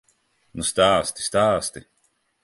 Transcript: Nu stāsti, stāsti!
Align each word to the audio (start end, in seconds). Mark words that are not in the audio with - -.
Nu 0.59 0.63
stāsti, 0.69 1.25
stāsti! 1.27 1.83